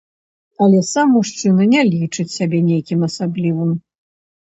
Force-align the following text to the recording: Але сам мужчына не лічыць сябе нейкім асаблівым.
Але 0.65 0.79
сам 0.91 1.13
мужчына 1.17 1.69
не 1.75 1.81
лічыць 1.93 2.35
сябе 2.39 2.65
нейкім 2.73 3.09
асаблівым. 3.13 3.81